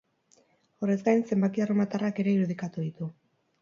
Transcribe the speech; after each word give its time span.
Horrez 0.87 0.95
gain, 1.09 1.23
zenbaki 1.29 1.67
erromatarrak 1.69 2.25
ere 2.27 2.37
irudikatu 2.41 2.91
ditu. 2.91 3.17